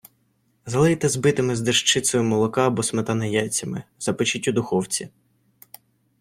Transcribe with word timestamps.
Залийте 0.65 1.09
збитими 1.09 1.55
з 1.55 1.61
дещицею 1.61 2.23
молока 2.23 2.67
або 2.67 2.83
сметани 2.83 3.31
яйцями, 3.31 3.83
запечіть 3.99 4.47
у 4.47 4.51
духовці. 4.51 5.09